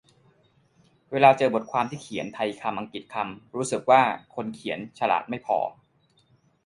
[1.11, 4.01] เวลาเจอบทความที่เขียนไทยคำอังกฤษคำ รู้สึกว่า
[4.35, 5.57] คนเขียนฉลาดไม่พอ